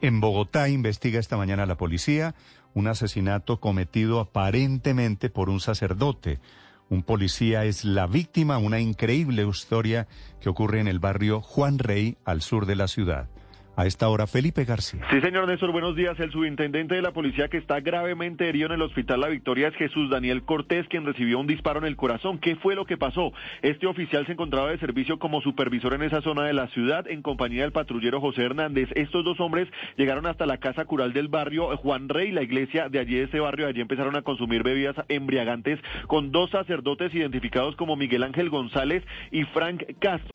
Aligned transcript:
En 0.00 0.22
Bogotá 0.22 0.70
investiga 0.70 1.20
esta 1.20 1.36
mañana 1.36 1.66
la 1.66 1.76
policía 1.76 2.34
un 2.72 2.88
asesinato 2.88 3.60
cometido 3.60 4.18
aparentemente 4.18 5.28
por 5.28 5.50
un 5.50 5.60
sacerdote. 5.60 6.40
Un 6.88 7.02
policía 7.02 7.66
es 7.66 7.84
la 7.84 8.06
víctima, 8.06 8.56
una 8.56 8.80
increíble 8.80 9.46
historia 9.46 10.08
que 10.40 10.48
ocurre 10.48 10.80
en 10.80 10.88
el 10.88 11.00
barrio 11.00 11.42
Juan 11.42 11.78
Rey, 11.78 12.16
al 12.24 12.40
sur 12.40 12.64
de 12.64 12.76
la 12.76 12.88
ciudad. 12.88 13.28
A 13.76 13.86
esta 13.86 14.08
hora, 14.08 14.28
Felipe 14.28 14.64
García. 14.64 15.00
Sí, 15.10 15.20
señor 15.20 15.48
Néstor, 15.48 15.72
buenos 15.72 15.96
días. 15.96 16.18
El 16.20 16.30
subintendente 16.30 16.94
de 16.94 17.02
la 17.02 17.12
policía 17.12 17.48
que 17.48 17.56
está 17.56 17.80
gravemente 17.80 18.48
herido 18.48 18.66
en 18.66 18.72
el 18.72 18.82
hospital 18.82 19.20
La 19.20 19.28
Victoria 19.28 19.68
es 19.68 19.74
Jesús 19.74 20.10
Daniel 20.10 20.44
Cortés, 20.44 20.86
quien 20.88 21.04
recibió 21.04 21.40
un 21.40 21.48
disparo 21.48 21.80
en 21.80 21.86
el 21.86 21.96
corazón. 21.96 22.38
¿Qué 22.38 22.54
fue 22.54 22.76
lo 22.76 22.84
que 22.84 22.96
pasó? 22.96 23.32
Este 23.62 23.88
oficial 23.88 24.26
se 24.26 24.32
encontraba 24.32 24.70
de 24.70 24.78
servicio 24.78 25.18
como 25.18 25.40
supervisor 25.40 25.94
en 25.94 26.02
esa 26.02 26.22
zona 26.22 26.44
de 26.44 26.52
la 26.52 26.68
ciudad 26.68 27.08
en 27.08 27.22
compañía 27.22 27.62
del 27.62 27.72
patrullero 27.72 28.20
José 28.20 28.42
Hernández. 28.42 28.90
Estos 28.94 29.24
dos 29.24 29.40
hombres 29.40 29.68
llegaron 29.96 30.26
hasta 30.26 30.46
la 30.46 30.58
casa 30.58 30.84
cural 30.84 31.12
del 31.12 31.26
barrio 31.26 31.76
Juan 31.76 32.08
Rey, 32.08 32.30
la 32.30 32.42
iglesia 32.42 32.88
de 32.88 33.00
allí 33.00 33.16
de 33.16 33.24
ese 33.24 33.40
barrio. 33.40 33.66
Allí 33.66 33.80
empezaron 33.80 34.14
a 34.14 34.22
consumir 34.22 34.62
bebidas 34.62 34.94
embriagantes 35.08 35.80
con 36.06 36.30
dos 36.30 36.50
sacerdotes 36.50 37.12
identificados 37.12 37.74
como 37.74 37.96
Miguel 37.96 38.22
Ángel 38.22 38.50
González 38.50 39.02
y 39.32 39.42
Frank 39.44 39.82
Castro. 39.98 40.33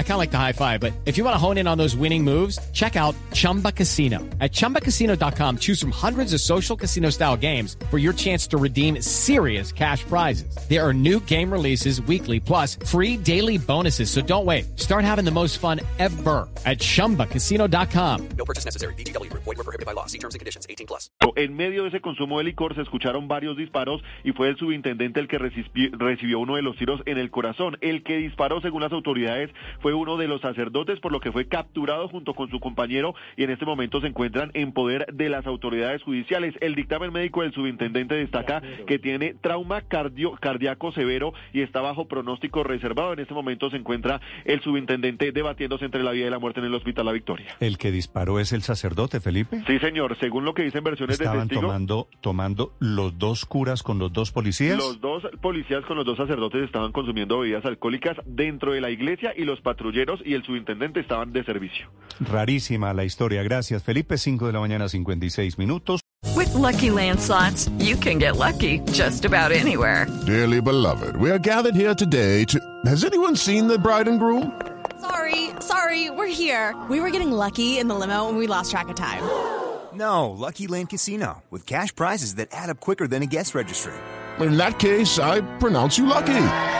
I 0.00 0.02
kind 0.02 0.12
of 0.12 0.18
like 0.18 0.30
the 0.30 0.38
high 0.38 0.52
five, 0.52 0.80
but 0.80 0.94
if 1.04 1.18
you 1.18 1.24
want 1.24 1.34
to 1.34 1.38
hone 1.38 1.58
in 1.58 1.66
on 1.68 1.76
those 1.76 1.94
winning 1.94 2.24
moves, 2.24 2.58
check 2.72 2.96
out 2.96 3.14
Chumba 3.32 3.70
Casino. 3.70 4.18
At 4.40 4.50
ChumbaCasino.com, 4.50 5.58
choose 5.58 5.78
from 5.78 5.90
hundreds 5.90 6.32
of 6.32 6.40
social 6.40 6.76
casino 6.76 7.10
style 7.10 7.36
games 7.36 7.76
for 7.90 7.98
your 7.98 8.12
chance 8.12 8.46
to 8.48 8.56
redeem 8.56 9.00
serious 9.00 9.70
cash 9.70 10.02
prizes. 10.04 10.56
There 10.68 10.86
are 10.86 10.92
new 10.92 11.20
game 11.20 11.52
releases 11.52 12.00
weekly, 12.02 12.40
plus 12.40 12.76
free 12.76 13.16
daily 13.16 13.56
bonuses. 13.56 14.10
So 14.10 14.20
don't 14.20 14.44
wait. 14.44 14.78
Start 14.78 15.04
having 15.04 15.24
the 15.24 15.30
most 15.30 15.58
fun 15.58 15.80
ever 15.98 16.48
at 16.66 16.78
ChumbaCasino.com. 16.78 18.28
No 18.36 18.44
purchase 18.44 18.64
necessary. 18.64 18.94
VGW. 18.94 19.32
Void 19.32 19.46
were 19.46 19.54
prohibited 19.54 19.86
by 19.86 19.92
law. 19.92 20.06
See 20.06 20.18
terms 20.18 20.34
and 20.34 20.40
conditions. 20.40 20.66
18 20.68 20.86
plus. 20.86 21.10
En 21.36 21.54
medio 21.54 21.82
de 21.82 21.90
ese 21.90 22.00
consumo 22.00 22.38
de 22.38 22.44
licor 22.44 22.74
se 22.74 22.82
escucharon 22.82 23.28
varios 23.28 23.56
disparos 23.56 24.02
y 24.24 24.32
fue 24.32 24.48
el 24.48 24.56
subintendente 24.56 25.20
el 25.20 25.28
que 25.28 25.38
recibió, 25.38 25.90
recibió 25.92 26.38
uno 26.38 26.56
de 26.56 26.62
los 26.62 26.76
tiros 26.76 27.00
en 27.06 27.18
el 27.18 27.30
corazón. 27.30 27.76
El 27.80 28.02
que 28.02 28.16
disparó, 28.16 28.60
según 28.60 28.82
las 28.82 28.92
autoridades, 28.92 29.50
fue 29.80 29.89
uno 29.94 30.16
de 30.16 30.28
los 30.28 30.40
sacerdotes, 30.40 31.00
por 31.00 31.12
lo 31.12 31.20
que 31.20 31.32
fue 31.32 31.46
capturado 31.46 32.08
junto 32.08 32.34
con 32.34 32.50
su 32.50 32.60
compañero 32.60 33.14
y 33.36 33.44
en 33.44 33.50
este 33.50 33.64
momento 33.64 34.00
se 34.00 34.08
encuentran 34.08 34.50
en 34.54 34.72
poder 34.72 35.06
de 35.12 35.28
las 35.28 35.46
autoridades 35.46 36.02
judiciales. 36.02 36.54
El 36.60 36.74
dictamen 36.74 37.12
médico 37.12 37.42
del 37.42 37.52
subintendente 37.52 38.14
destaca 38.14 38.62
que 38.86 38.98
tiene 38.98 39.34
trauma 39.34 39.82
cardio, 39.82 40.32
cardíaco 40.32 40.92
severo 40.92 41.32
y 41.52 41.62
está 41.62 41.80
bajo 41.80 42.06
pronóstico 42.06 42.64
reservado. 42.64 43.12
En 43.12 43.20
este 43.20 43.34
momento 43.34 43.70
se 43.70 43.76
encuentra 43.76 44.20
el 44.44 44.60
subintendente 44.60 45.32
debatiéndose 45.32 45.84
entre 45.84 46.02
la 46.02 46.12
vida 46.12 46.26
y 46.26 46.30
la 46.30 46.38
muerte 46.38 46.60
en 46.60 46.66
el 46.66 46.74
hospital 46.74 47.06
La 47.06 47.12
Victoria. 47.12 47.54
¿El 47.60 47.78
que 47.78 47.90
disparó 47.90 48.40
es 48.40 48.52
el 48.52 48.62
sacerdote, 48.62 49.20
Felipe? 49.20 49.62
Sí, 49.66 49.78
señor. 49.78 50.16
Según 50.18 50.44
lo 50.44 50.54
que 50.54 50.62
dicen 50.62 50.84
versiones 50.84 51.18
de 51.18 51.24
¿Estaban 51.24 51.48
testigos, 51.48 51.70
tomando, 51.70 52.08
tomando 52.20 52.72
los 52.78 53.18
dos 53.18 53.44
curas 53.44 53.82
con 53.82 53.98
los 53.98 54.12
dos 54.12 54.32
policías? 54.32 54.76
Los 54.76 55.00
dos 55.00 55.24
policías 55.40 55.84
con 55.84 55.96
los 55.96 56.06
dos 56.06 56.16
sacerdotes 56.16 56.64
estaban 56.64 56.92
consumiendo 56.92 57.38
bebidas 57.38 57.64
alcohólicas 57.64 58.16
dentro 58.24 58.72
de 58.72 58.80
la 58.80 58.90
iglesia 58.90 59.32
y 59.36 59.44
los 59.44 59.60
patrulleros 59.80 60.20
y 60.24 60.34
el 60.34 60.42
subintendente 60.44 61.00
estaban 61.00 61.32
de 61.32 61.42
servicio. 61.42 61.86
Rarísima 62.20 62.92
la 62.92 63.04
historia. 63.04 63.42
Gracias, 63.42 63.82
Felipe. 63.82 64.18
5 64.18 64.46
de 64.46 64.52
la 64.52 64.60
mañana, 64.60 64.88
56 64.88 65.58
minutos. 65.58 66.00
With 66.36 66.52
Lucky 66.54 66.90
Land 66.90 67.18
slots, 67.18 67.70
you 67.78 67.96
can 67.96 68.18
get 68.18 68.36
lucky 68.36 68.80
just 68.92 69.24
about 69.24 69.52
anywhere. 69.52 70.06
Dearly 70.26 70.60
beloved, 70.60 71.16
we 71.16 71.30
are 71.30 71.38
gathered 71.38 71.74
here 71.74 71.94
today 71.94 72.44
to. 72.46 72.58
Has 72.84 73.04
anyone 73.04 73.36
seen 73.36 73.66
the 73.66 73.78
bride 73.78 74.06
and 74.08 74.18
groom? 74.20 74.52
Sorry, 75.00 75.50
sorry, 75.60 76.10
we're 76.10 76.26
here. 76.26 76.74
We 76.90 77.00
were 77.00 77.10
getting 77.10 77.32
lucky 77.32 77.78
in 77.78 77.88
the 77.88 77.94
limo 77.94 78.28
and 78.28 78.36
we 78.36 78.46
lost 78.46 78.70
track 78.70 78.88
of 78.90 78.96
time. 78.96 79.22
No, 79.94 80.30
Lucky 80.30 80.66
Land 80.66 80.90
Casino, 80.90 81.42
with 81.50 81.66
cash 81.66 81.94
prizes 81.94 82.34
that 82.36 82.48
add 82.52 82.70
up 82.70 82.80
quicker 82.80 83.08
than 83.08 83.22
a 83.22 83.26
guest 83.26 83.54
registry. 83.54 83.94
In 84.38 84.56
that 84.56 84.78
case, 84.78 85.18
I 85.18 85.40
pronounce 85.58 85.98
you 85.98 86.06
lucky. 86.06 86.79